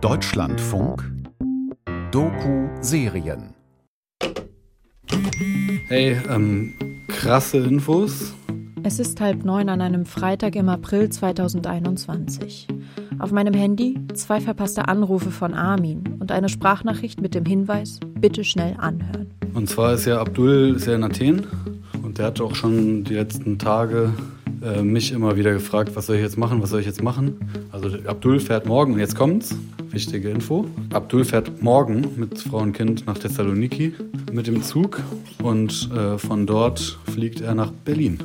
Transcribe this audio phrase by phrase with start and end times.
[0.00, 1.10] Deutschlandfunk
[2.12, 3.52] Doku-Serien
[5.88, 6.72] Hey, ähm,
[7.08, 8.32] krasse Infos.
[8.84, 12.68] Es ist halb neun an einem Freitag im April 2021.
[13.18, 18.44] Auf meinem Handy zwei verpasste Anrufe von Armin und eine Sprachnachricht mit dem Hinweis, bitte
[18.44, 19.34] schnell anhören.
[19.52, 21.44] Und zwar ist ja Abdul ist ja in Athen
[22.04, 24.12] und der hat auch schon die letzten Tage
[24.62, 27.38] äh, mich immer wieder gefragt, was soll ich jetzt machen, was soll ich jetzt machen.
[27.70, 29.54] Also Abdul fährt morgen und jetzt kommt's,
[29.90, 30.66] wichtige Info.
[30.92, 33.94] Abdul fährt morgen mit Frau und Kind nach Thessaloniki
[34.32, 35.00] mit dem Zug
[35.42, 38.18] und äh, von dort fliegt er nach Berlin.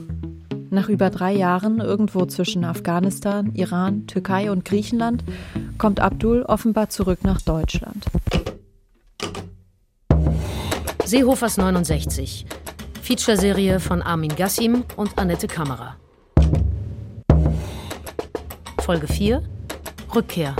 [0.69, 5.23] Nach über drei Jahren irgendwo zwischen Afghanistan, Iran, Türkei und Griechenland
[5.77, 8.05] kommt Abdul offenbar zurück nach Deutschland.
[11.05, 12.45] Seehofers 69.
[13.01, 15.97] Featureserie von Armin Gassim und Annette Kammerer.
[18.83, 19.41] Folge 4
[20.13, 20.57] Rückkehr.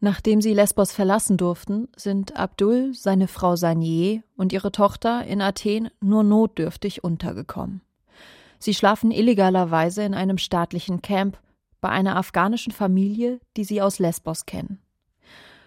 [0.00, 5.90] Nachdem sie Lesbos verlassen durften, sind Abdul, seine Frau Sanier und ihre Tochter in Athen
[6.00, 7.82] nur notdürftig untergekommen.
[8.58, 11.38] Sie schlafen illegalerweise in einem staatlichen Camp
[11.80, 14.80] bei einer afghanischen Familie, die sie aus Lesbos kennen.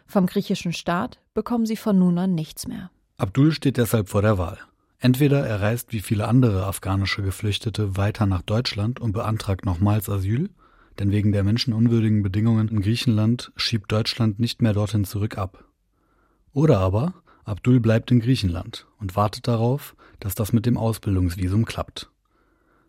[0.05, 2.91] Vom griechischen Staat bekommen sie von nun an nichts mehr.
[3.15, 4.59] Abdul steht deshalb vor der Wahl.
[4.99, 10.49] Entweder er reist wie viele andere afghanische Geflüchtete weiter nach Deutschland und beantragt nochmals Asyl,
[10.99, 15.63] denn wegen der menschenunwürdigen Bedingungen in Griechenland schiebt Deutschland nicht mehr dorthin zurück ab.
[16.51, 17.13] Oder aber
[17.45, 22.11] Abdul bleibt in Griechenland und wartet darauf, dass das mit dem Ausbildungsvisum klappt.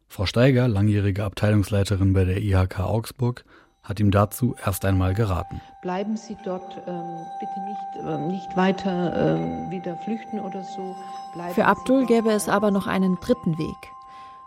[0.08, 3.44] Frau Steiger, langjährige Abteilungsleiterin bei der IHK Augsburg,
[3.82, 5.60] hat ihm dazu erst einmal geraten.
[5.82, 10.94] Bleiben Sie dort, ähm, bitte nicht, äh, nicht weiter äh, wieder flüchten oder so.
[11.32, 13.92] Bleiben Für Abdul gäbe es aber noch einen dritten Weg.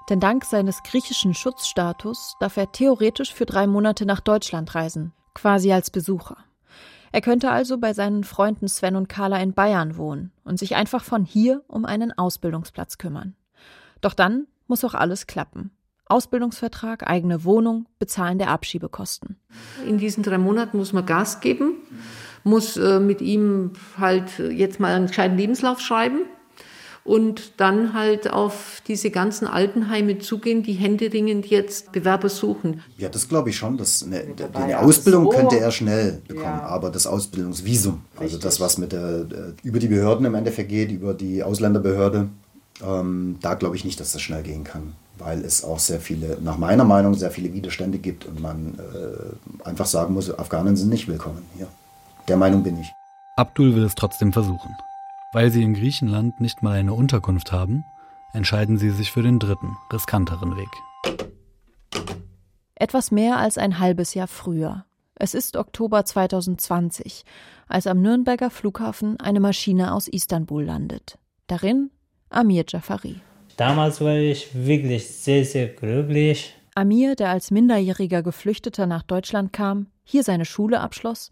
[0.10, 5.72] Denn dank seines griechischen Schutzstatus darf er theoretisch für drei Monate nach Deutschland reisen, quasi
[5.72, 6.38] als Besucher.
[7.14, 11.04] Er könnte also bei seinen Freunden Sven und Carla in Bayern wohnen und sich einfach
[11.04, 13.36] von hier um einen Ausbildungsplatz kümmern.
[14.02, 15.72] Doch dann muss auch alles klappen.
[16.06, 19.38] Ausbildungsvertrag, eigene Wohnung, Bezahlen der Abschiebekosten.
[19.88, 21.76] In diesen drei Monaten muss man Gas geben,
[22.44, 26.22] muss äh, mit ihm halt jetzt mal einen gescheiten Lebenslauf schreiben
[27.06, 32.82] und dann halt auf diese ganzen Altenheime zugehen, die händeringend jetzt Bewerber suchen.
[32.98, 33.78] Ja, das glaube ich schon.
[33.78, 35.30] Dass eine, eine Ausbildung so.
[35.30, 36.66] könnte er schnell bekommen, Ja.
[36.66, 38.42] aber das Ausbildungsvisum, also Richtig.
[38.44, 42.30] das, was mit der, äh, über die Behörden im Endeffekt geht, über die Ausländerbehörde,
[42.86, 46.38] ähm, da glaube ich nicht, dass das schnell gehen kann, weil es auch sehr viele,
[46.42, 50.90] nach meiner Meinung, sehr viele Widerstände gibt und man äh, einfach sagen muss, Afghanen sind
[50.90, 51.68] nicht willkommen hier.
[52.28, 52.92] Der Meinung bin ich.
[53.36, 54.76] Abdul will es trotzdem versuchen.
[55.32, 57.84] Weil sie in Griechenland nicht mal eine Unterkunft haben,
[58.34, 60.70] entscheiden sie sich für den dritten, riskanteren Weg.
[62.76, 64.86] Etwas mehr als ein halbes Jahr früher.
[65.16, 67.24] Es ist Oktober 2020,
[67.68, 71.18] als am Nürnberger Flughafen eine Maschine aus Istanbul landet.
[71.48, 71.92] Darin
[72.30, 73.22] Amir Jafari.
[73.58, 76.56] Damals war ich wirklich sehr, sehr glücklich.
[76.76, 81.30] Amir, der als minderjähriger Geflüchteter nach Deutschland kam, hier seine Schule abschloss,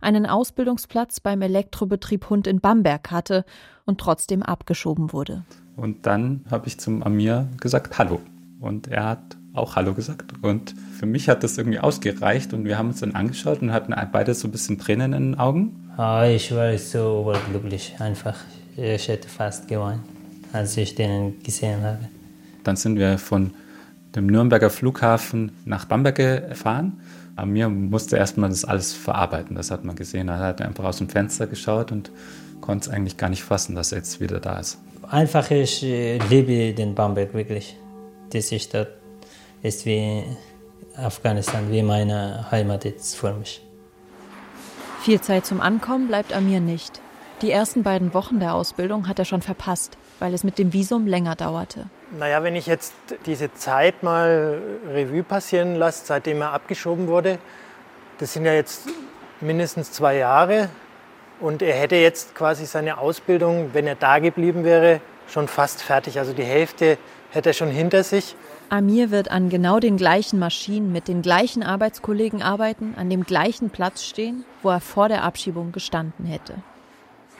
[0.00, 3.44] einen Ausbildungsplatz beim Elektrobetrieb Hund in Bamberg hatte
[3.86, 5.44] und trotzdem abgeschoben wurde.
[5.76, 8.20] Und dann habe ich zum Amir gesagt, Hallo.
[8.60, 10.32] Und er hat auch Hallo gesagt.
[10.42, 13.94] Und für mich hat das irgendwie ausgereicht und wir haben uns dann angeschaut und hatten
[14.12, 15.90] beide so ein bisschen Tränen in den Augen.
[15.96, 18.36] Ah, ich war so überglücklich, einfach.
[18.76, 20.02] Ich hätte fast geweint,
[20.54, 21.98] als ich den gesehen habe.
[22.62, 23.52] Dann sind wir von
[24.14, 27.00] dem Nürnberger Flughafen nach Bamberg gefahren.
[27.36, 30.28] Amir musste erstmal das alles verarbeiten, das hat man gesehen.
[30.28, 32.12] Er hat einfach aus dem Fenster geschaut und
[32.60, 34.78] konnte es eigentlich gar nicht fassen, dass er jetzt wieder da ist.
[35.10, 37.76] Einfach, ich äh, liebe den Bamberg wirklich.
[38.32, 38.88] Diese Stadt
[39.62, 40.22] ist wie
[40.96, 43.60] Afghanistan, wie meine Heimat jetzt für mich.
[45.02, 47.00] Viel Zeit zum Ankommen bleibt Amir nicht.
[47.42, 51.06] Die ersten beiden Wochen der Ausbildung hat er schon verpasst, weil es mit dem Visum
[51.06, 51.86] länger dauerte.
[52.18, 52.94] Naja, wenn ich jetzt
[53.26, 57.38] diese Zeit mal Revue passieren lasse, seitdem er abgeschoben wurde,
[58.18, 58.88] das sind ja jetzt
[59.40, 60.68] mindestens zwei Jahre.
[61.40, 66.18] Und er hätte jetzt quasi seine Ausbildung, wenn er da geblieben wäre, schon fast fertig.
[66.18, 66.96] Also die Hälfte
[67.30, 68.36] hätte er schon hinter sich.
[68.70, 73.70] Amir wird an genau den gleichen Maschinen mit den gleichen Arbeitskollegen arbeiten, an dem gleichen
[73.70, 76.54] Platz stehen, wo er vor der Abschiebung gestanden hätte.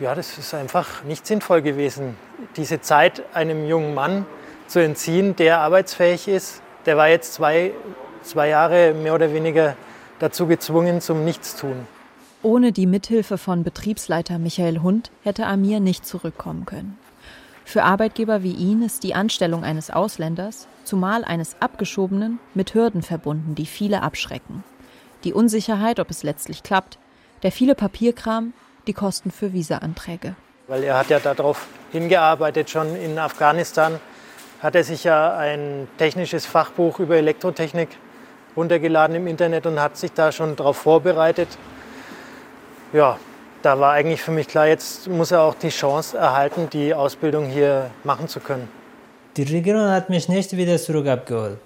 [0.00, 2.16] Ja, das ist einfach nicht sinnvoll gewesen,
[2.56, 4.26] diese Zeit einem jungen Mann
[4.66, 6.62] zu entziehen, der arbeitsfähig ist.
[6.84, 7.70] Der war jetzt zwei,
[8.22, 9.76] zwei Jahre mehr oder weniger
[10.18, 11.86] dazu gezwungen zum Nichtstun.
[12.42, 16.98] Ohne die Mithilfe von Betriebsleiter Michael Hund hätte Amir nicht zurückkommen können.
[17.64, 23.54] Für Arbeitgeber wie ihn ist die Anstellung eines Ausländers, zumal eines Abgeschobenen, mit Hürden verbunden,
[23.54, 24.64] die viele abschrecken.
[25.22, 26.98] Die Unsicherheit, ob es letztlich klappt,
[27.44, 28.52] der viele Papierkram,
[28.86, 30.34] die Kosten für Visa-Anträge.
[30.66, 34.00] Weil er hat ja darauf hingearbeitet, schon in Afghanistan
[34.62, 37.88] hat er sich ja ein technisches Fachbuch über Elektrotechnik
[38.56, 41.48] runtergeladen im Internet und hat sich da schon darauf vorbereitet.
[42.92, 43.18] Ja,
[43.62, 47.46] da war eigentlich für mich klar, jetzt muss er auch die Chance erhalten, die Ausbildung
[47.46, 48.68] hier machen zu können.
[49.36, 51.58] Die Regierung hat mich nicht wieder zurück abgeholt.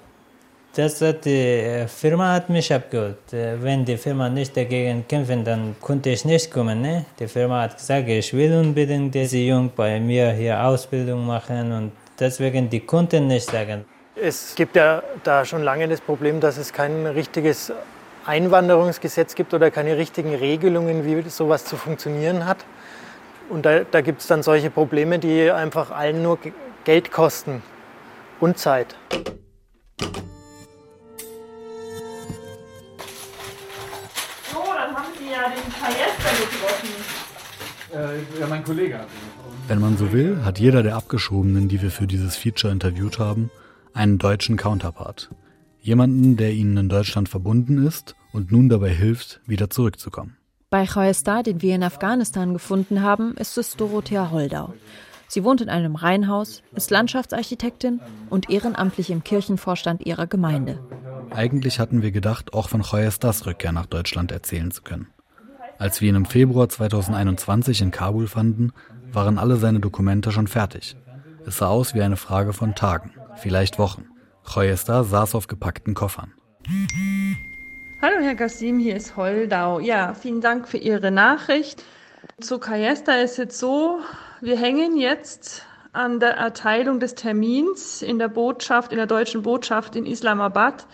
[0.78, 3.32] Das hat die äh, Firma hat mich abgeholt.
[3.32, 6.80] Äh, wenn die Firma nicht dagegen kämpfen, dann konnte ich nicht kommen.
[6.80, 7.04] Ne?
[7.18, 11.92] Die Firma hat gesagt, ich will unbedingt diese Jung bei mir hier Ausbildung machen und
[12.20, 13.86] deswegen die konnten nicht sagen.
[14.14, 17.72] Es gibt ja da schon lange das Problem, dass es kein richtiges
[18.24, 22.58] Einwanderungsgesetz gibt oder keine richtigen Regelungen, wie sowas zu funktionieren hat.
[23.48, 26.38] Und da, da gibt es dann solche Probleme, die einfach allen nur
[26.84, 27.64] Geld kosten
[28.38, 28.94] und Zeit.
[35.38, 36.88] Ja den Kajester getroffen.
[37.94, 39.08] Äh, ja, mein Kollege hat
[39.68, 43.50] Wenn man so will, hat jeder der Abgeschobenen, die wir für dieses Feature interviewt haben,
[43.94, 45.30] einen deutschen Counterpart.
[45.80, 50.36] Jemanden, der ihnen in Deutschland verbunden ist und nun dabei hilft, wieder zurückzukommen.
[50.70, 54.74] Bei Khoesta, den wir in Afghanistan gefunden haben, ist es Dorothea Holdau.
[55.28, 60.78] Sie wohnt in einem Reihenhaus, ist Landschaftsarchitektin und ehrenamtlich im Kirchenvorstand ihrer Gemeinde.
[61.30, 65.08] Eigentlich hatten wir gedacht, auch von Khoestas Rückkehr nach Deutschland erzählen zu können.
[65.78, 68.72] Als wir ihn im Februar 2021 in Kabul fanden,
[69.12, 70.96] waren alle seine Dokumente schon fertig.
[71.46, 74.06] Es sah aus wie eine Frage von Tagen, vielleicht Wochen.
[74.44, 76.32] Khoesta saß auf gepackten Koffern.
[78.02, 79.78] Hallo Herr Gassim, hier ist Holdau.
[79.78, 81.84] Ja, vielen Dank für Ihre Nachricht.
[82.40, 84.00] Zu Kajesta ist jetzt so,
[84.40, 89.94] wir hängen jetzt an der Erteilung des Termins in der Botschaft, in der deutschen Botschaft
[89.94, 90.88] in Islamabad,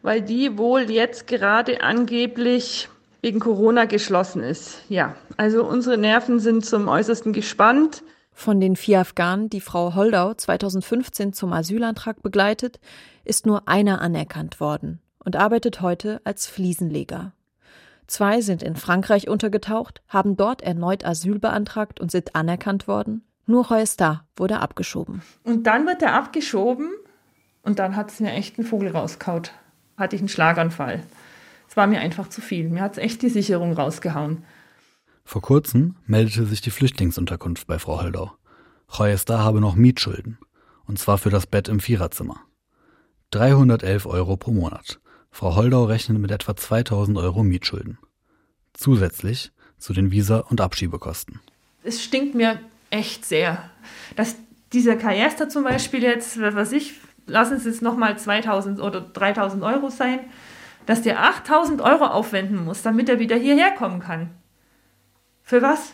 [0.00, 2.88] weil die wohl jetzt gerade angeblich
[3.24, 4.82] wegen Corona geschlossen ist.
[4.90, 8.02] Ja, also unsere Nerven sind zum äußersten gespannt.
[8.32, 12.80] Von den vier Afghanen, die Frau Holdau 2015 zum Asylantrag begleitet,
[13.24, 17.32] ist nur einer anerkannt worden und arbeitet heute als Fliesenleger.
[18.06, 23.24] Zwei sind in Frankreich untergetaucht, haben dort erneut Asyl beantragt und sind anerkannt worden.
[23.46, 25.22] Nur Hoesta wurde abgeschoben.
[25.44, 26.90] Und dann wird er abgeschoben
[27.62, 29.52] und dann hat es mir echt einen Vogel rauskaut.
[29.96, 31.00] Hatte ich einen Schlaganfall.
[31.74, 32.68] Es war mir einfach zu viel.
[32.68, 34.44] Mir hat es echt die Sicherung rausgehauen.
[35.24, 38.30] Vor kurzem meldete sich die Flüchtlingsunterkunft bei Frau Holdau.
[38.96, 40.38] Hoesta habe noch Mietschulden.
[40.86, 42.36] Und zwar für das Bett im Viererzimmer.
[43.32, 45.00] 311 Euro pro Monat.
[45.32, 47.98] Frau Holdau rechnet mit etwa 2000 Euro Mietschulden.
[48.72, 51.40] Zusätzlich zu den Visa- und Abschiebekosten.
[51.82, 52.60] Es stinkt mir
[52.90, 53.68] echt sehr,
[54.14, 54.36] dass
[54.72, 56.94] dieser Kajester zum Beispiel jetzt, was ich,
[57.26, 60.20] lassen es jetzt nochmal 2000 oder 3000 Euro sein,
[60.86, 64.30] dass der 8000 Euro aufwenden muss, damit er wieder hierher kommen kann.
[65.42, 65.92] Für was?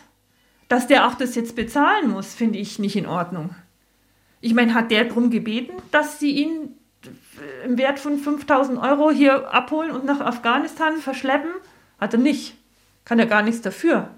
[0.67, 3.55] Dass der auch das jetzt bezahlen muss, finde ich nicht in Ordnung.
[4.39, 6.75] Ich meine, hat der darum gebeten, dass sie ihn
[7.65, 11.51] im Wert von 5000 Euro hier abholen und nach Afghanistan verschleppen?
[11.99, 12.55] Hat er nicht.
[13.05, 14.09] Kann er gar nichts dafür.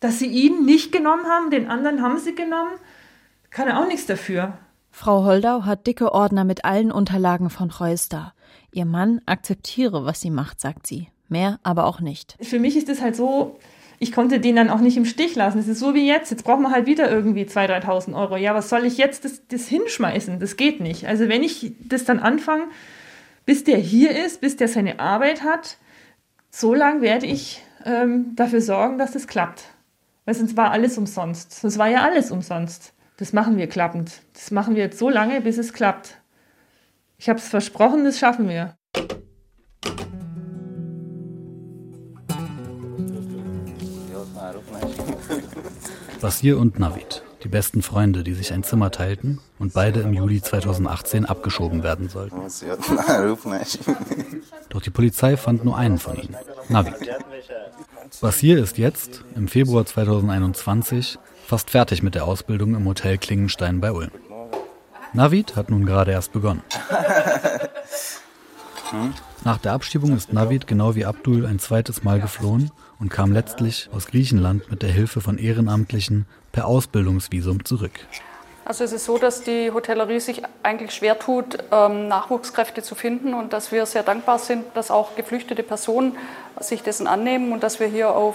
[0.00, 2.72] Dass sie ihn nicht genommen haben, den anderen haben sie genommen,
[3.50, 4.58] kann er auch nichts dafür.
[4.90, 8.33] Frau Holdau hat dicke Ordner mit allen Unterlagen von Reuster.
[8.72, 11.08] Ihr Mann akzeptiere, was sie macht, sagt sie.
[11.28, 12.36] Mehr aber auch nicht.
[12.40, 13.58] Für mich ist es halt so,
[13.98, 15.58] ich konnte den dann auch nicht im Stich lassen.
[15.58, 16.30] Es ist so wie jetzt.
[16.30, 18.36] Jetzt braucht man halt wieder irgendwie 2.000, 3.000 Euro.
[18.36, 20.40] Ja, was soll ich jetzt das, das hinschmeißen?
[20.40, 21.06] Das geht nicht.
[21.06, 22.64] Also wenn ich das dann anfange,
[23.46, 25.78] bis der hier ist, bis der seine Arbeit hat,
[26.50, 29.64] so lange werde ich ähm, dafür sorgen, dass das klappt.
[30.24, 31.60] Weil sonst war alles umsonst.
[31.60, 32.92] Sonst war ja alles umsonst.
[33.16, 34.22] Das machen wir klappend.
[34.32, 36.18] Das machen wir jetzt so lange, bis es klappt.
[37.18, 38.76] Ich habe es versprochen, das schaffen wir.
[46.20, 50.40] Basir und Navid, die besten Freunde, die sich ein Zimmer teilten und beide im Juli
[50.40, 52.40] 2018 abgeschoben werden sollten.
[54.70, 56.36] Doch die Polizei fand nur einen von ihnen,
[56.68, 56.94] Navid.
[58.20, 63.92] Basir ist jetzt, im Februar 2021, fast fertig mit der Ausbildung im Hotel Klingenstein bei
[63.92, 64.10] Ulm.
[65.14, 66.64] Navid hat nun gerade erst begonnen.
[69.44, 73.88] Nach der Abschiebung ist Navid genau wie Abdul ein zweites Mal geflohen und kam letztlich
[73.94, 77.92] aus Griechenland mit der Hilfe von Ehrenamtlichen per Ausbildungsvisum zurück.
[78.64, 83.34] Also es ist so, dass die Hotellerie sich eigentlich schwer tut, ähm, Nachwuchskräfte zu finden
[83.34, 86.16] und dass wir sehr dankbar sind, dass auch geflüchtete Personen
[86.58, 88.34] sich dessen annehmen und dass wir hier auf,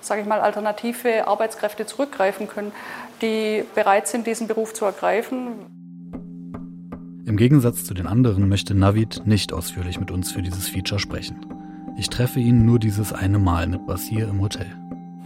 [0.00, 2.72] sage ich mal, alternative Arbeitskräfte zurückgreifen können,
[3.20, 5.81] die bereit sind, diesen Beruf zu ergreifen.
[7.24, 11.36] Im Gegensatz zu den anderen möchte Navid nicht ausführlich mit uns für dieses Feature sprechen.
[11.96, 14.66] Ich treffe ihn nur dieses eine Mal mit Basir im Hotel.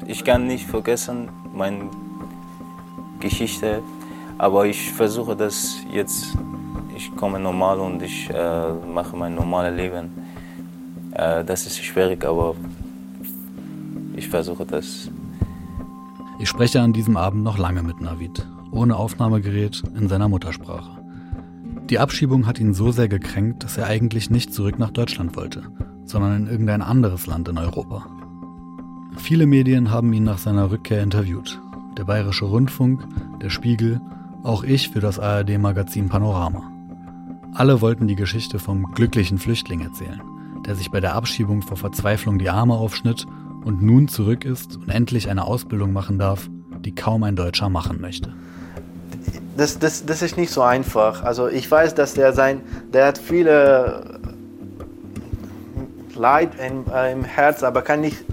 [0.07, 1.89] Ich kann nicht vergessen meine
[3.21, 3.83] Geschichte,
[4.37, 6.37] aber ich versuche das jetzt.
[6.95, 10.11] Ich komme normal und ich äh, mache mein normales Leben.
[11.13, 12.57] Äh, das ist schwierig, aber
[14.15, 15.11] ich versuche das.
[16.39, 21.06] Ich spreche an diesem Abend noch lange mit Navid, ohne Aufnahmegerät in seiner Muttersprache.
[21.91, 25.63] Die Abschiebung hat ihn so sehr gekränkt, dass er eigentlich nicht zurück nach Deutschland wollte,
[26.05, 28.07] sondern in irgendein anderes Land in Europa.
[29.19, 31.61] Viele Medien haben ihn nach seiner Rückkehr interviewt.
[31.97, 33.07] Der Bayerische Rundfunk,
[33.41, 34.01] der Spiegel,
[34.43, 36.73] auch ich für das ARD-Magazin Panorama.
[37.55, 40.21] Alle wollten die Geschichte vom glücklichen Flüchtling erzählen,
[40.67, 43.27] der sich bei der Abschiebung vor Verzweiflung die Arme aufschnitt
[43.65, 46.51] und nun zurück ist und endlich eine Ausbildung machen darf,
[46.85, 48.35] die kaum ein Deutscher machen möchte.
[49.57, 51.23] Das, das, das ist nicht so einfach.
[51.23, 52.61] Also ich weiß, dass der sein,
[52.93, 54.21] der hat viele
[56.15, 58.25] Leid im, äh, im Herz, aber kann nicht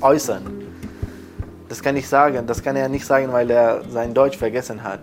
[0.00, 0.42] äußern.
[1.68, 2.46] Das kann ich sagen.
[2.46, 5.00] Das kann er nicht sagen, weil er sein Deutsch vergessen hat.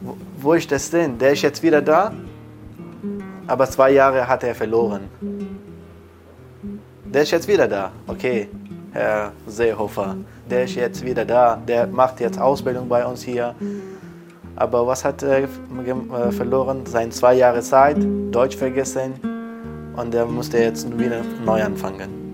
[0.00, 1.18] Wo, wo ist das denn?
[1.18, 2.12] Der ist jetzt wieder da,
[3.46, 5.02] aber zwei Jahre hat er verloren.
[7.04, 7.92] Der ist jetzt wieder da.
[8.06, 8.48] Okay,
[8.92, 10.16] Herr Seehofer.
[10.50, 11.56] Der ist jetzt wieder da.
[11.56, 13.54] Der macht jetzt Ausbildung bei uns hier.
[14.56, 16.86] Aber was hat er äh, verloren?
[16.86, 17.98] Seine zwei Jahre Zeit,
[18.30, 19.12] Deutsch vergessen
[19.94, 22.26] und er musste jetzt wieder neu anfangen.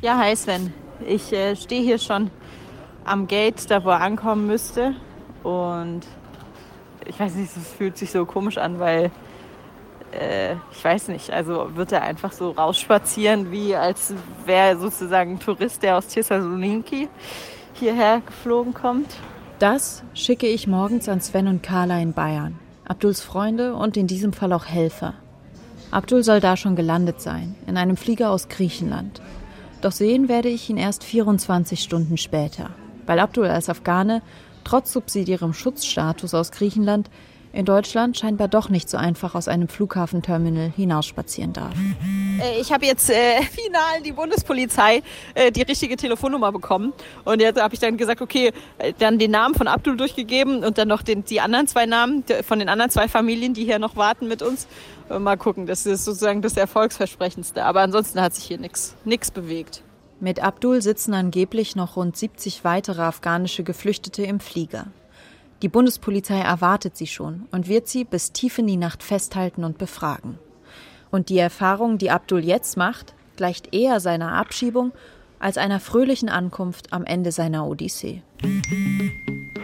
[0.00, 0.72] Ja, hi Sven.
[1.06, 2.30] Ich äh, stehe hier schon
[3.04, 4.94] am Gate, da wo er ankommen müsste.
[5.42, 6.00] Und
[7.06, 9.10] ich weiß nicht, es fühlt sich so komisch an, weil
[10.12, 14.14] äh, ich weiß nicht, also wird er einfach so rausspazieren, wie als
[14.44, 17.08] wäre sozusagen ein Tourist, der aus Thessaloniki
[17.74, 19.08] hierher geflogen kommt.
[19.58, 24.32] Das schicke ich morgens an Sven und Carla in Bayern, Abduls Freunde und in diesem
[24.32, 25.14] Fall auch Helfer.
[25.90, 29.20] Abdul soll da schon gelandet sein, in einem Flieger aus Griechenland.
[29.80, 32.70] Doch sehen werde ich ihn erst 24 Stunden später,
[33.06, 34.22] weil Abdul als Afghane
[34.62, 37.10] trotz subsidiärem Schutzstatus aus Griechenland
[37.52, 41.74] in Deutschland scheinbar doch nicht so einfach aus einem Flughafenterminal hinausspazieren darf.
[42.40, 45.02] Äh, ich habe jetzt äh, final die Bundespolizei
[45.34, 46.92] äh, die richtige Telefonnummer bekommen.
[47.24, 50.78] Und jetzt habe ich dann gesagt, okay, äh, dann den Namen von Abdul durchgegeben und
[50.78, 53.96] dann noch den, die anderen zwei Namen von den anderen zwei Familien, die hier noch
[53.96, 54.66] warten mit uns.
[55.08, 57.64] Mal gucken, das ist sozusagen das Erfolgsversprechendste.
[57.64, 59.82] Aber ansonsten hat sich hier nichts bewegt.
[60.20, 64.86] Mit Abdul sitzen angeblich noch rund 70 weitere afghanische Geflüchtete im Flieger.
[65.62, 69.76] Die Bundespolizei erwartet sie schon und wird sie bis tief in die Nacht festhalten und
[69.76, 70.38] befragen.
[71.10, 74.92] Und die Erfahrung, die Abdul jetzt macht, gleicht eher seiner Abschiebung
[75.38, 78.22] als einer fröhlichen Ankunft am Ende seiner Odyssee.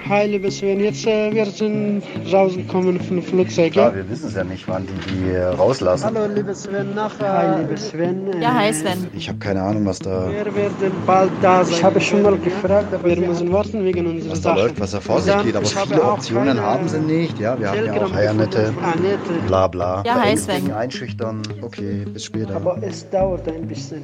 [0.08, 2.02] Hi, liebe Sven, jetzt äh, wir sind
[2.32, 3.74] rausgekommen von Flugzeug.
[3.74, 6.04] Ja, wir wissen es ja nicht, wann die die äh, rauslassen.
[6.04, 7.32] Hallo, liebe Sven, nachher.
[7.56, 8.40] Hi, liebe Sven.
[8.40, 9.08] Ja, hi, Sven.
[9.14, 11.74] Ich habe keine Ahnung, was da, Wir werden bald da sein.
[11.74, 14.60] Ich habe schon mal gefragt, aber wir müssen warten wegen unserer was da Sache.
[14.60, 15.56] läuft, was da vor sich Dann, geht.
[15.56, 17.38] Aber ich habe viele auch Optionen keine haben sie nicht.
[17.40, 18.80] Ja, wir haben ja auch Heiernette, gefunden.
[18.84, 19.46] Ah, nette.
[19.46, 20.02] bla bla.
[20.06, 20.64] Ja, hi, Sven.
[20.66, 21.42] wegen Einschüchtern.
[21.62, 22.54] Okay, bis später.
[22.56, 24.02] Aber es dauert ein bisschen.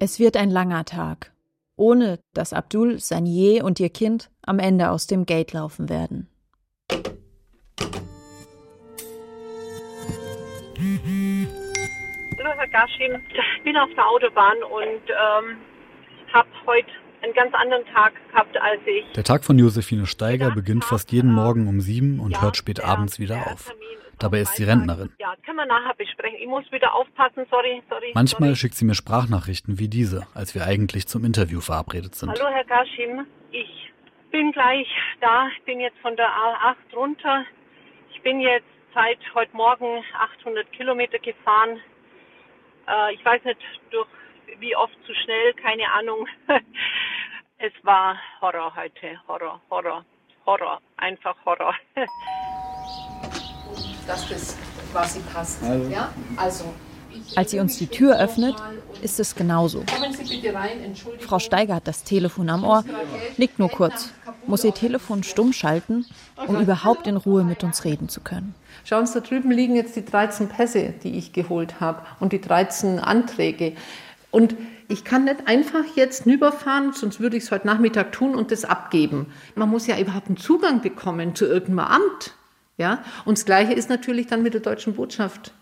[0.00, 1.30] Es wird ein langer Tag,
[1.78, 6.28] ohne dass Abdul, Sanier und ihr Kind am Ende aus dem Gate laufen werden.
[12.38, 15.56] Hallo Herr Gaschim, ich bin auf der Autobahn und ähm,
[16.32, 16.88] habe heute
[17.22, 19.04] einen ganz anderen Tag gehabt, als ich.
[19.14, 23.18] Der Tag von Josephine Steiger beginnt fast jeden Morgen um sieben und hört spät abends
[23.18, 23.74] wieder auf.
[24.18, 25.12] Dabei ist sie Rentnerin.
[25.18, 26.38] Ja, das können wir nachher besprechen.
[26.40, 28.12] Ich muss wieder aufpassen, sorry, sorry.
[28.14, 32.30] Manchmal schickt sie mir Sprachnachrichten wie diese, als wir eigentlich zum Interview verabredet sind.
[32.30, 33.92] Hallo Herr Gaschim, ich
[34.30, 34.88] bin gleich
[35.20, 35.48] da.
[35.56, 37.44] Ich bin jetzt von der A8 runter.
[38.12, 40.02] Ich bin jetzt seit heute Morgen
[40.40, 41.78] 800 Kilometer gefahren.
[42.88, 43.60] Äh, ich weiß nicht,
[43.90, 44.08] durch
[44.58, 46.26] wie oft zu schnell, keine Ahnung.
[47.58, 49.20] es war Horror heute.
[49.28, 50.04] Horror, Horror,
[50.46, 50.80] Horror.
[50.96, 51.74] Einfach Horror.
[54.06, 54.56] dass das
[54.92, 55.62] quasi passt.
[55.62, 55.90] Also.
[55.90, 56.12] Ja?
[56.36, 56.64] Also.
[57.36, 58.54] Als sie uns die Tür öffnet,
[59.02, 59.84] ist es genauso.
[59.92, 60.94] Kommen Sie bitte rein.
[61.20, 62.84] Frau Steiger hat das Telefon am Ohr,
[63.36, 64.10] nickt nur kurz,
[64.46, 66.06] muss ihr Telefon stumm schalten,
[66.46, 68.54] um überhaupt in Ruhe mit uns reden zu können.
[68.84, 72.40] Schauen Sie, da drüben liegen jetzt die 13 Pässe, die ich geholt habe und die
[72.40, 73.74] 13 Anträge.
[74.30, 74.56] Und
[74.88, 78.64] ich kann nicht einfach jetzt rüberfahren, sonst würde ich es heute Nachmittag tun und das
[78.64, 79.26] abgeben.
[79.54, 82.34] Man muss ja überhaupt einen Zugang bekommen zu irgendeinem Amt.
[82.78, 83.02] Ja?
[83.26, 85.52] Und das Gleiche ist natürlich dann mit der deutschen Botschaft.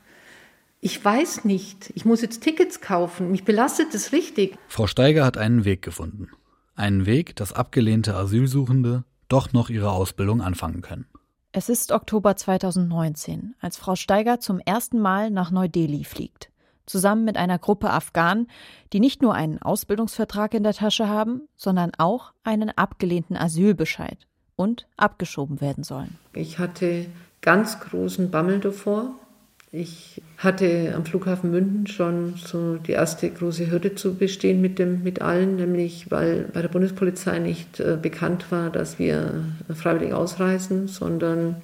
[0.81, 4.57] Ich weiß nicht, ich muss jetzt Tickets kaufen, mich belastet das richtig.
[4.69, 6.31] Frau Steiger hat einen Weg gefunden.
[6.77, 11.07] Einen Weg, dass abgelehnte Asylsuchende doch noch ihre Ausbildung anfangen können.
[11.53, 16.51] Es ist Oktober 2019, als Frau Steiger zum ersten Mal nach Neu-Delhi fliegt.
[16.85, 18.49] Zusammen mit einer Gruppe Afghanen,
[18.93, 24.87] die nicht nur einen Ausbildungsvertrag in der Tasche haben, sondern auch einen abgelehnten Asylbescheid und
[24.97, 26.17] abgeschoben werden sollen.
[26.33, 27.07] Ich hatte
[27.43, 29.15] ganz großen Bammel davor.
[29.73, 35.03] Ich hatte am Flughafen München schon so die erste große Hürde zu bestehen mit, dem,
[35.03, 39.45] mit allen, nämlich weil bei der Bundespolizei nicht äh, bekannt war, dass wir
[39.75, 41.57] freiwillig ausreisen, sondern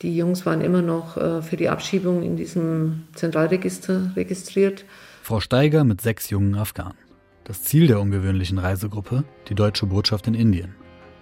[0.00, 4.84] die Jungs waren immer noch äh, für die Abschiebung in diesem Zentralregister registriert.
[5.22, 6.96] Frau Steiger mit sechs jungen Afghanen.
[7.44, 10.74] Das Ziel der ungewöhnlichen Reisegruppe, die deutsche Botschaft in Indien,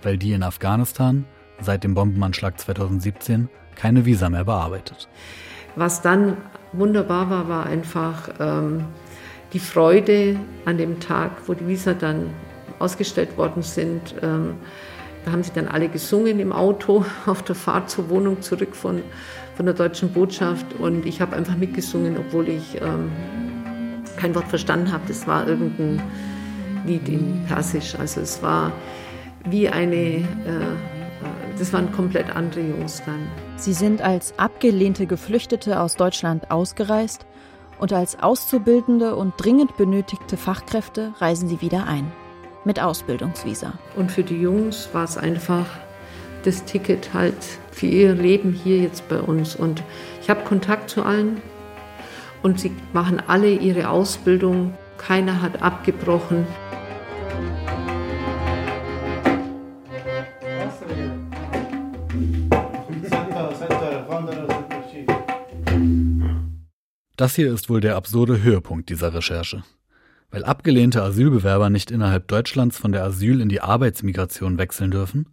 [0.02, 1.24] weil die in Afghanistan
[1.60, 5.08] seit dem Bombenanschlag 2017 keine Visa mehr bearbeitet.
[5.76, 6.36] Was dann
[6.72, 8.84] wunderbar war, war einfach ähm,
[9.52, 12.30] die Freude an dem Tag, wo die Visa dann
[12.78, 14.14] ausgestellt worden sind.
[14.22, 14.54] Ähm,
[15.24, 19.02] da haben sie dann alle gesungen im Auto auf der Fahrt zur Wohnung zurück von,
[19.56, 20.66] von der deutschen Botschaft.
[20.78, 23.10] Und ich habe einfach mitgesungen, obwohl ich ähm,
[24.16, 25.04] kein Wort verstanden habe.
[25.08, 26.02] Das war irgendein
[26.86, 27.94] Lied in Persisch.
[27.98, 28.72] Also es war
[29.46, 30.24] wie eine, äh,
[31.58, 33.28] das waren komplett andere Jungs dann.
[33.56, 37.26] Sie sind als abgelehnte Geflüchtete aus Deutschland ausgereist
[37.78, 42.10] und als Auszubildende und dringend benötigte Fachkräfte reisen sie wieder ein.
[42.64, 43.74] Mit Ausbildungsvisa.
[43.94, 45.66] Und für die Jungs war es einfach
[46.42, 47.36] das Ticket halt
[47.70, 49.54] für ihr Leben hier jetzt bei uns.
[49.54, 49.82] Und
[50.20, 51.40] ich habe Kontakt zu allen
[52.42, 54.74] und sie machen alle ihre Ausbildung.
[54.98, 56.46] Keiner hat abgebrochen.
[67.16, 69.62] Das hier ist wohl der absurde Höhepunkt dieser Recherche.
[70.30, 75.26] Weil abgelehnte Asylbewerber nicht innerhalb Deutschlands von der Asyl in die Arbeitsmigration wechseln dürfen,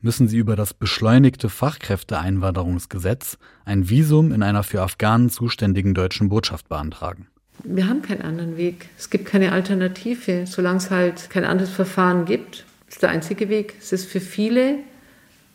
[0.00, 6.68] müssen sie über das beschleunigte Fachkräfteeinwanderungsgesetz ein Visum in einer für Afghanen zuständigen deutschen Botschaft
[6.68, 7.26] beantragen.
[7.64, 8.88] Wir haben keinen anderen Weg.
[8.96, 10.44] Es gibt keine Alternative.
[10.46, 13.74] Solange es halt kein anderes Verfahren gibt, ist der einzige Weg.
[13.80, 14.76] Es ist für viele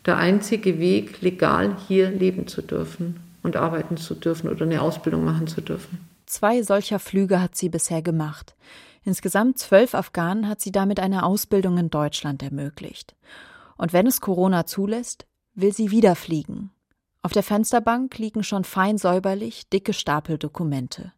[0.04, 5.24] der einzige Weg, legal hier leben zu dürfen und arbeiten zu dürfen oder eine Ausbildung
[5.24, 6.08] machen zu dürfen.
[6.26, 8.54] Zwei solcher Flüge hat sie bisher gemacht.
[9.02, 13.14] Insgesamt zwölf Afghanen hat sie damit eine Ausbildung in Deutschland ermöglicht.
[13.76, 16.70] Und wenn es Corona zulässt, will sie wieder fliegen.
[17.22, 21.12] Auf der Fensterbank liegen schon fein säuberlich dicke Stapel Dokumente.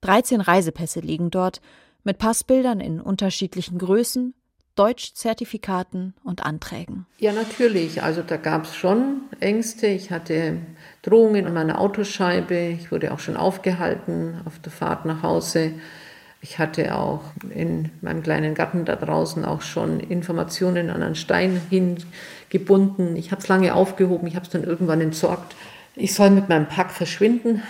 [0.00, 1.60] 13 Reisepässe liegen dort
[2.02, 4.34] mit Passbildern in unterschiedlichen Größen,
[4.74, 7.06] Deutschzertifikaten und Anträgen.
[7.18, 8.02] Ja, natürlich.
[8.02, 9.86] Also da gab es schon Ängste.
[9.86, 10.58] Ich hatte
[11.04, 12.56] Drohungen an meiner Autoscheibe.
[12.56, 15.72] Ich wurde auch schon aufgehalten auf der Fahrt nach Hause.
[16.40, 21.60] Ich hatte auch in meinem kleinen Garten da draußen auch schon Informationen an einen Stein
[21.70, 23.16] hingebunden.
[23.16, 25.54] Ich habe es lange aufgehoben, ich habe es dann irgendwann entsorgt.
[25.94, 27.62] Ich soll mit meinem Pack verschwinden.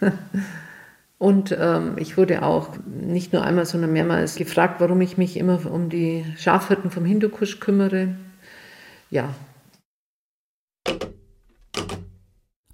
[1.18, 5.60] Und ähm, ich wurde auch nicht nur einmal, sondern mehrmals gefragt, warum ich mich immer
[5.70, 8.08] um die Schafhirten vom Hindukusch kümmere.
[9.10, 9.28] Ja.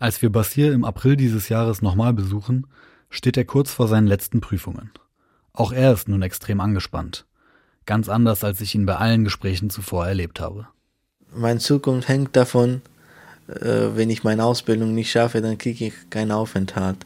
[0.01, 2.67] Als wir Basir im April dieses Jahres nochmal besuchen,
[3.11, 4.91] steht er kurz vor seinen letzten Prüfungen.
[5.53, 7.27] Auch er ist nun extrem angespannt.
[7.85, 10.67] Ganz anders, als ich ihn bei allen Gesprächen zuvor erlebt habe.
[11.37, 12.81] Meine Zukunft hängt davon,
[13.49, 16.97] äh, wenn ich meine Ausbildung nicht schaffe, dann kriege ich keinen Aufenthalt.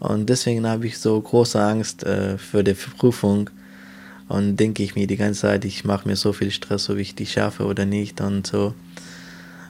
[0.00, 3.48] Und deswegen habe ich so große Angst äh, für die Prüfung.
[4.26, 7.14] Und denke ich mir die ganze Zeit, ich mache mir so viel Stress, ob ich
[7.14, 8.20] die schaffe oder nicht.
[8.20, 8.74] Und so,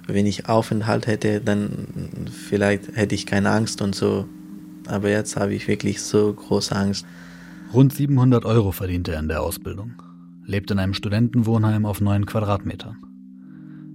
[0.07, 1.87] wenn ich Aufenthalt hätte, dann
[2.31, 4.27] vielleicht hätte ich keine Angst und so.
[4.87, 7.07] Aber jetzt habe ich wirklich so große Angst.
[7.73, 9.95] Rund 700 Euro verdient er in der Ausbildung,
[10.45, 12.99] lebt in einem Studentenwohnheim auf neun Quadratmetern.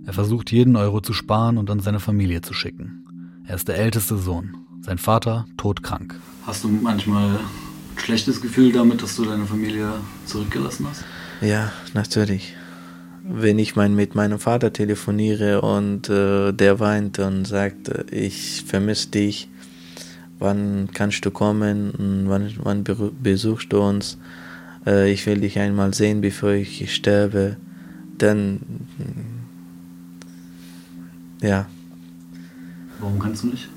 [0.06, 3.44] Er versucht jeden Euro zu sparen und an seine Familie zu schicken.
[3.46, 6.16] Er ist der älteste Sohn, sein Vater todkrank.
[6.46, 7.40] Hast du manchmal ein
[7.98, 9.94] schlechtes Gefühl damit, dass du deine Familie
[10.26, 11.04] zurückgelassen hast?
[11.42, 12.56] Ja, natürlich.
[13.32, 18.64] Wenn ich mein, mit meinem Vater telefoniere und äh, der weint und sagt, äh, ich
[18.66, 19.50] vermisse dich,
[20.40, 22.84] wann kannst du kommen, wann, wann
[23.22, 24.18] besuchst du uns,
[24.88, 27.58] äh, ich will dich einmal sehen, bevor ich sterbe,
[28.18, 28.62] dann
[31.42, 31.68] ja.
[33.00, 33.70] Warum kannst du nicht?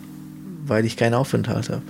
[0.67, 1.83] Weil ich keinen Aufenthalt habe.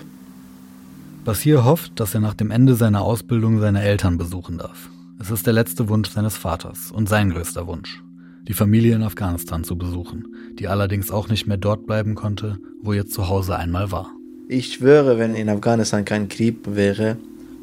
[1.25, 4.91] Basir hofft, dass er nach dem Ende seiner Ausbildung seine Eltern besuchen darf.
[5.21, 8.03] Es ist der letzte Wunsch seines Vaters und sein größter Wunsch,
[8.49, 10.27] die Familie in Afghanistan zu besuchen,
[10.59, 14.11] die allerdings auch nicht mehr dort bleiben konnte, wo ihr Zuhause einmal war.
[14.49, 17.17] Ich schwöre, wenn in Afghanistan kein Krieg wäre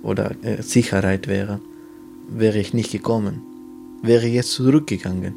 [0.03, 1.59] oder äh, Sicherheit wäre,
[2.29, 3.41] wäre ich nicht gekommen,
[4.03, 5.33] wäre jetzt zurückgegangen.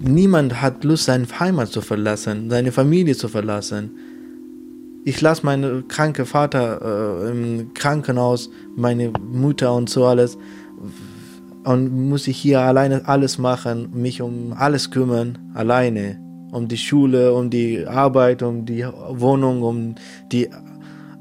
[0.00, 3.90] niemand hat Lust, seine Heimat zu verlassen, seine Familie zu verlassen.
[5.04, 10.38] Ich lasse meinen kranken Vater äh, im Krankenhaus, meine Mutter und so alles.
[11.64, 16.20] Und muss ich hier alleine alles machen, mich um alles kümmern, alleine.
[16.52, 19.94] Um die Schule, um die Arbeit, um die Wohnung, um
[20.30, 20.48] die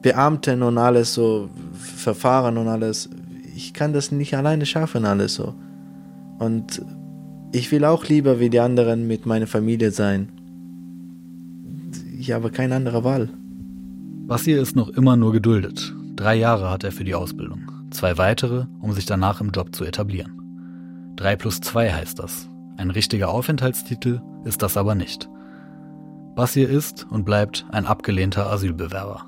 [0.01, 3.09] Beamten und alles so, Verfahren und alles.
[3.55, 5.55] Ich kann das nicht alleine schaffen, alles so.
[6.37, 6.81] Und
[7.51, 10.29] ich will auch lieber wie die anderen mit meiner Familie sein.
[12.19, 13.29] Ich habe keine andere Wahl.
[14.27, 15.93] Basir ist noch immer nur geduldet.
[16.15, 17.74] Drei Jahre hat er für die Ausbildung.
[18.05, 21.13] Zwei weitere, um sich danach im Job zu etablieren.
[21.15, 22.47] Drei plus zwei heißt das.
[22.77, 25.27] Ein richtiger Aufenthaltstitel ist das aber nicht.
[26.35, 29.25] Basir ist und bleibt ein abgelehnter Asylbewerber.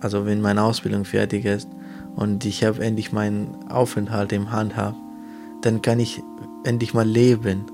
[0.00, 1.68] Also wenn meine Ausbildung fertig ist
[2.16, 4.96] und ich habe endlich meinen Aufenthalt im Hand habe,
[5.62, 6.20] dann kann ich
[6.64, 7.66] endlich mal leben.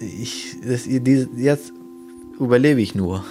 [0.00, 1.72] Ich, das, jetzt
[2.40, 3.24] überlebe ich nur.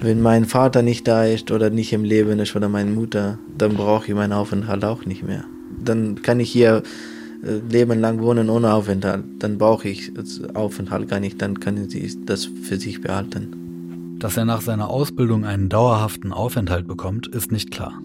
[0.00, 3.74] Wenn mein Vater nicht da ist oder nicht im Leben ist oder meine Mutter, dann
[3.74, 5.44] brauche ich meinen Aufenthalt auch nicht mehr.
[5.84, 6.82] Dann kann ich hier
[7.42, 9.24] äh, Leben lang wohnen ohne Aufenthalt.
[9.40, 10.12] Dann brauche ich
[10.54, 14.16] Aufenthalt gar nicht, dann können sie das für sich behalten.
[14.20, 18.00] Dass er nach seiner Ausbildung einen dauerhaften Aufenthalt bekommt, ist nicht klar.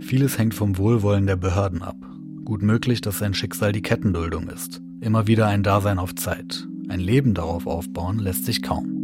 [0.00, 1.96] Vieles hängt vom Wohlwollen der Behörden ab.
[2.44, 4.80] Gut möglich, dass sein Schicksal die Kettenduldung ist.
[5.00, 6.66] Immer wieder ein Dasein auf Zeit.
[6.88, 8.95] Ein Leben darauf aufbauen lässt sich kaum.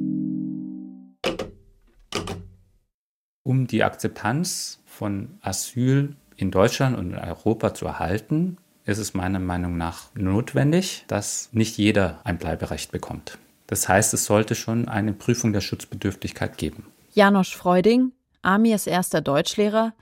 [3.45, 9.41] Um die Akzeptanz von Asyl in Deutschland und in Europa zu erhalten, ist es meiner
[9.41, 13.39] Meinung nach notwendig, dass nicht jeder ein Bleiberecht bekommt.
[13.67, 16.87] Das heißt, es sollte schon eine Prüfung der Schutzbedürftigkeit geben.
[17.15, 19.93] Janosch Freuding, Amirs erster Deutschlehrer,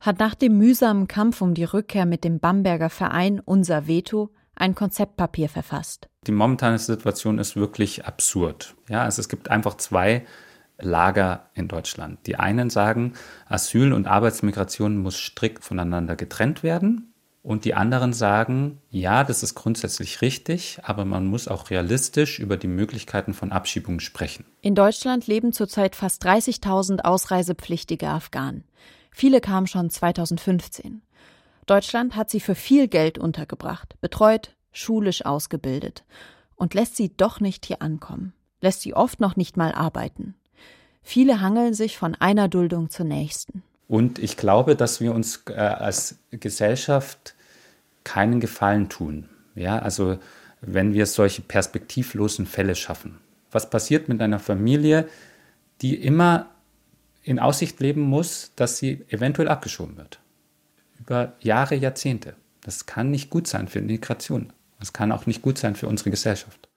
[0.00, 4.74] hat nach dem mühsamen Kampf um die Rückkehr mit dem Bamberger Verein Unser Veto ein
[4.74, 6.08] Konzeptpapier verfasst.
[6.26, 8.74] Die momentane Situation ist wirklich absurd.
[8.88, 10.26] Ja, also es gibt einfach zwei
[10.82, 12.26] Lager in Deutschland.
[12.26, 13.14] Die einen sagen,
[13.46, 17.12] Asyl und Arbeitsmigration muss strikt voneinander getrennt werden.
[17.42, 22.58] Und die anderen sagen, ja, das ist grundsätzlich richtig, aber man muss auch realistisch über
[22.58, 24.44] die Möglichkeiten von Abschiebungen sprechen.
[24.60, 28.64] In Deutschland leben zurzeit fast 30.000 ausreisepflichtige Afghanen.
[29.10, 31.00] Viele kamen schon 2015.
[31.64, 36.04] Deutschland hat sie für viel Geld untergebracht, betreut, schulisch ausgebildet
[36.56, 40.34] und lässt sie doch nicht hier ankommen, lässt sie oft noch nicht mal arbeiten.
[41.02, 43.62] Viele hangeln sich von einer Duldung zur nächsten.
[43.88, 47.34] Und ich glaube, dass wir uns äh, als Gesellschaft
[48.04, 49.28] keinen Gefallen tun.
[49.54, 50.18] Ja, also
[50.60, 53.18] wenn wir solche perspektivlosen Fälle schaffen.
[53.50, 55.08] Was passiert mit einer Familie,
[55.80, 56.50] die immer
[57.22, 60.20] in Aussicht leben muss, dass sie eventuell abgeschoben wird.
[60.98, 62.36] Über Jahre, Jahrzehnte.
[62.62, 64.52] Das kann nicht gut sein für Integration.
[64.78, 66.68] Das kann auch nicht gut sein für unsere Gesellschaft.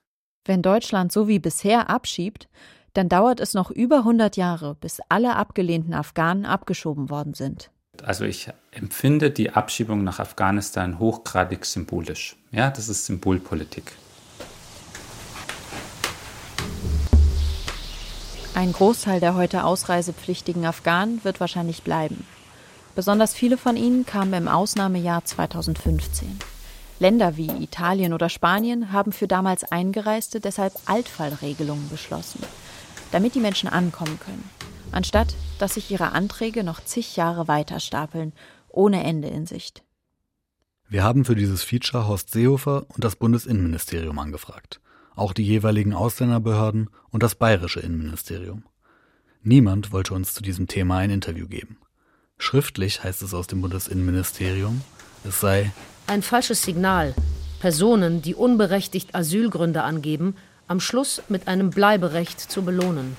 [0.46, 2.50] Wenn Deutschland so wie bisher abschiebt,
[2.94, 7.72] dann dauert es noch über 100 Jahre, bis alle abgelehnten Afghanen abgeschoben worden sind.
[8.04, 12.36] Also ich empfinde die Abschiebung nach Afghanistan hochgradig symbolisch.
[12.52, 13.94] Ja, das ist Symbolpolitik.
[18.56, 22.26] Ein Großteil der heute ausreisepflichtigen Afghanen wird wahrscheinlich bleiben.
[22.96, 26.38] Besonders viele von ihnen kamen im Ausnahmejahr 2015.
[27.00, 32.42] Länder wie Italien oder Spanien haben für damals Eingereiste deshalb Altfallregelungen beschlossen,
[33.14, 34.44] damit die Menschen ankommen können,
[34.92, 38.34] anstatt dass sich ihre Anträge noch zig Jahre weiter stapeln,
[38.68, 39.84] ohne Ende in Sicht.
[40.90, 44.82] Wir haben für dieses Feature Horst Seehofer und das Bundesinnenministerium angefragt
[45.16, 48.64] auch die jeweiligen Ausländerbehörden und das bayerische Innenministerium.
[49.42, 51.78] Niemand wollte uns zu diesem Thema ein Interview geben.
[52.38, 54.82] Schriftlich heißt es aus dem Bundesinnenministerium,
[55.24, 55.72] es sei
[56.08, 57.14] ein falsches Signal,
[57.60, 60.36] Personen, die unberechtigt Asylgründe angeben,
[60.68, 63.18] am Schluss mit einem Bleiberecht zu belohnen.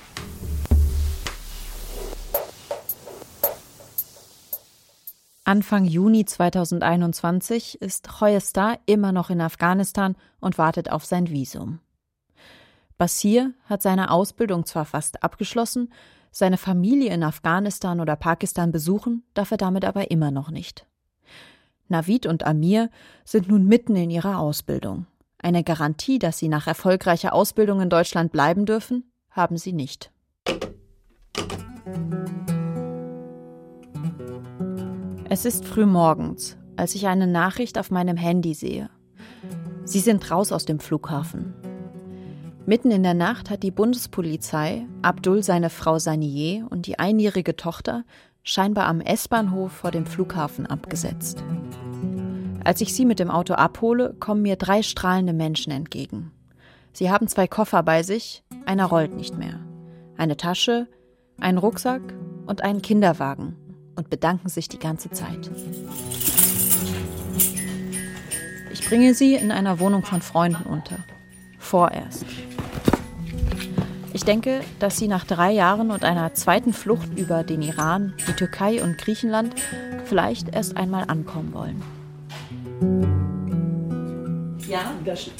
[5.46, 11.80] Anfang Juni 2021 ist Hoyestar immer noch in Afghanistan und wartet auf sein Visum.
[12.96, 15.92] Basir hat seine Ausbildung zwar fast abgeschlossen,
[16.30, 20.87] seine Familie in Afghanistan oder Pakistan besuchen darf er damit aber immer noch nicht.
[21.88, 22.88] Navid und Amir
[23.24, 25.07] sind nun mitten in ihrer Ausbildung.
[25.44, 30.11] Eine Garantie, dass sie nach erfolgreicher Ausbildung in Deutschland bleiben dürfen, haben sie nicht.
[35.28, 38.88] Es ist früh morgens, als ich eine Nachricht auf meinem Handy sehe.
[39.85, 41.52] Sie sind raus aus dem Flughafen.
[42.64, 48.04] Mitten in der Nacht hat die Bundespolizei Abdul seine Frau Sanier und die einjährige Tochter
[48.44, 51.44] scheinbar am S-Bahnhof vor dem Flughafen abgesetzt.
[52.64, 56.33] Als ich sie mit dem Auto abhole, kommen mir drei strahlende Menschen entgegen.
[56.94, 59.61] Sie haben zwei Koffer bei sich, einer rollt nicht mehr.
[60.16, 60.88] Eine Tasche,
[61.38, 62.00] einen Rucksack
[62.46, 63.57] und einen Kinderwagen
[63.96, 65.50] und bedanken sich die ganze Zeit.
[68.72, 70.96] Ich bringe sie in einer Wohnung von Freunden unter.
[71.59, 72.24] Vorerst.
[74.14, 78.33] Ich denke, dass sie nach drei Jahren und einer zweiten Flucht über den Iran, die
[78.33, 79.55] Türkei und Griechenland
[80.07, 81.83] vielleicht erst einmal ankommen wollen.
[84.67, 84.91] Ja?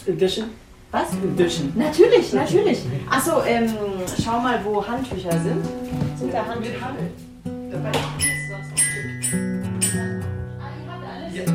[0.06, 0.46] Duschen.
[0.92, 1.10] Was?
[1.38, 1.74] Duschen.
[1.76, 2.80] Natürlich, natürlich.
[3.10, 3.70] Achso, ähm,
[4.24, 5.64] schau mal, wo Handtücher sind.
[6.18, 6.96] Sind da Handtücher?
[7.72, 7.92] Dabei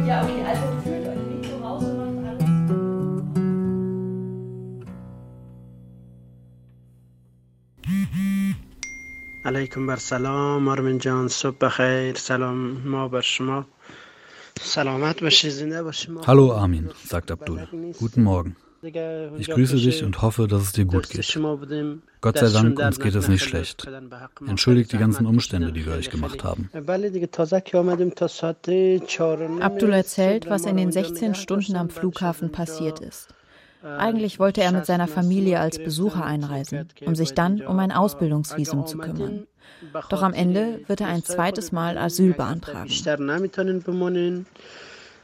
[0.06, 2.44] Ja, okay, also fühlt euch nicht zu Hause und macht alles.
[9.44, 13.64] علیکم بر سلام آرمین جان صبح بخیر سلام ما بر شما
[16.25, 17.67] Hallo Armin, sagt Abdul.
[17.97, 18.55] Guten Morgen.
[18.81, 21.37] Ich grüße dich und hoffe, dass es dir gut geht.
[22.21, 23.87] Gott sei Dank, uns geht es nicht schlecht.
[24.47, 26.69] Entschuldigt die ganzen Umstände, die wir euch gemacht haben.
[29.61, 33.27] Abdul erzählt, was in den 16 Stunden am Flughafen passiert ist.
[33.81, 38.85] Eigentlich wollte er mit seiner Familie als Besucher einreisen, um sich dann um ein Ausbildungsvisum
[38.85, 39.47] zu kümmern.
[40.09, 42.89] Doch am Ende wird er ein zweites Mal Asyl beantragen.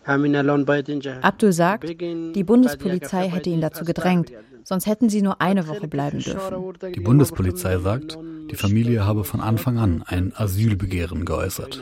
[0.05, 4.31] Abdul sagt, die Bundespolizei hätte ihn dazu gedrängt,
[4.63, 6.73] sonst hätten sie nur eine Woche bleiben dürfen.
[6.93, 8.17] Die Bundespolizei sagt,
[8.51, 11.81] die Familie habe von Anfang an ein Asylbegehren geäußert.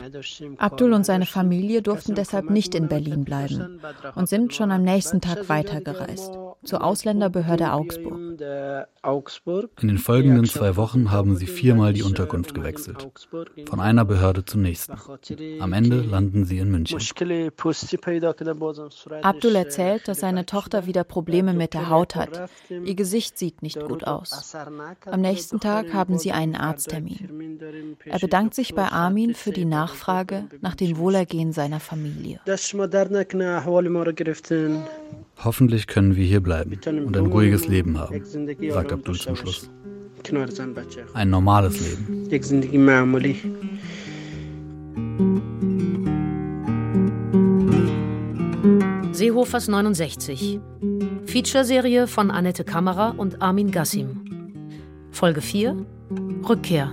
[0.58, 3.80] Abdul und seine Familie durften deshalb nicht in Berlin bleiben
[4.14, 6.32] und sind schon am nächsten Tag weitergereist,
[6.64, 8.18] zur Ausländerbehörde Augsburg.
[9.04, 13.06] In den folgenden zwei Wochen haben sie viermal die Unterkunft gewechselt,
[13.68, 14.94] von einer Behörde zur nächsten.
[15.60, 16.98] Am Ende landen sie in München.
[19.22, 22.48] Abdul erzählt, dass seine Tochter wieder Probleme mit der Haut hat.
[22.70, 24.54] Ihr Gesicht sieht nicht gut aus.
[25.04, 27.58] Am nächsten Tag haben sie einen Arzttermin.
[28.06, 32.40] Er bedankt sich bei Armin für die Nachfrage nach dem Wohlergehen seiner Familie.
[35.42, 38.22] Hoffentlich können wir hier bleiben und ein ruhiges Leben haben,
[38.70, 39.70] sagt Abdul zum Schluss.
[41.12, 42.28] Ein normales Leben.
[49.12, 50.60] Seehofers 69.
[51.26, 54.24] Featureserie von Annette Kammerer und Armin Gassim.
[55.10, 55.76] Folge 4.
[56.48, 56.92] Rückkehr.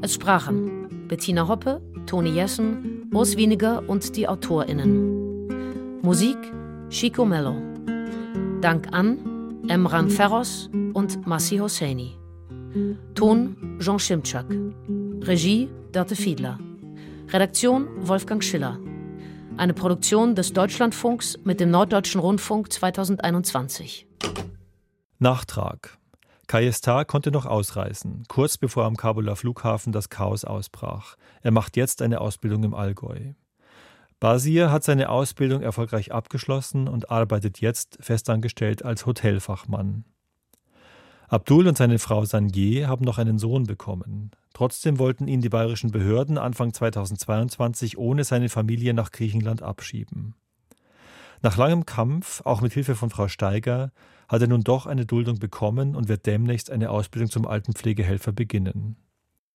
[0.00, 5.21] Es sprachen Bettina Hoppe, Toni Jessen, Urs Wieniger und die AutorInnen.
[6.04, 6.36] Musik
[6.88, 7.54] Chico Mello.
[8.60, 12.18] Dank an Emran Ferros und Massi Hosseini.
[13.14, 14.46] Ton Jean Schimczak.
[15.20, 16.58] Regie Dörte Fiedler.
[17.28, 18.80] Redaktion Wolfgang Schiller.
[19.56, 24.08] Eine Produktion des Deutschlandfunks mit dem Norddeutschen Rundfunk 2021.
[25.20, 25.98] Nachtrag.
[26.48, 31.14] Kayestar konnte noch ausreisen, kurz bevor am Kabuler Flughafen das Chaos ausbrach.
[31.42, 33.34] Er macht jetzt eine Ausbildung im Allgäu.
[34.22, 40.04] Basir hat seine Ausbildung erfolgreich abgeschlossen und arbeitet jetzt festangestellt als Hotelfachmann.
[41.26, 44.30] Abdul und seine Frau Sanje haben noch einen Sohn bekommen.
[44.54, 50.36] Trotzdem wollten ihn die bayerischen Behörden Anfang 2022 ohne seine Familie nach Griechenland abschieben.
[51.42, 53.90] Nach langem Kampf, auch mit Hilfe von Frau Steiger,
[54.28, 58.98] hat er nun doch eine Duldung bekommen und wird demnächst eine Ausbildung zum Altenpflegehelfer beginnen.